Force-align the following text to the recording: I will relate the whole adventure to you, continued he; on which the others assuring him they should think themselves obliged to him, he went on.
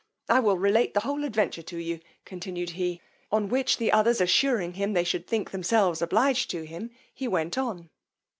I 0.27 0.39
will 0.39 0.57
relate 0.57 0.95
the 0.95 1.01
whole 1.01 1.23
adventure 1.23 1.61
to 1.61 1.77
you, 1.77 1.99
continued 2.25 2.71
he; 2.71 2.99
on 3.31 3.49
which 3.49 3.77
the 3.77 3.91
others 3.91 4.19
assuring 4.19 4.73
him 4.73 4.93
they 4.93 5.03
should 5.03 5.27
think 5.27 5.51
themselves 5.51 6.01
obliged 6.01 6.49
to 6.49 6.65
him, 6.65 6.89
he 7.13 7.27
went 7.27 7.55
on. 7.55 7.91